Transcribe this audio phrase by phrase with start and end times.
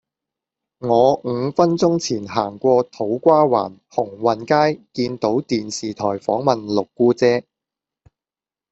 [0.79, 7.45] 我五分鐘前行過土瓜灣鴻運街見到電視台訪問六姑姐